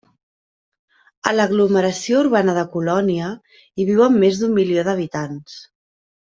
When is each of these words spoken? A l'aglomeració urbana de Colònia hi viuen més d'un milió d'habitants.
A 1.31 1.33
l'aglomeració 1.35 2.23
urbana 2.23 2.57
de 2.59 2.65
Colònia 2.77 3.29
hi 3.83 3.89
viuen 3.93 4.19
més 4.27 4.43
d'un 4.43 4.59
milió 4.59 4.89
d'habitants. 4.91 5.63